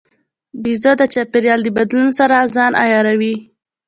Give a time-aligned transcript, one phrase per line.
[0.63, 3.35] بیزو د چاپېریال د بدلون سره ځان عیاروي.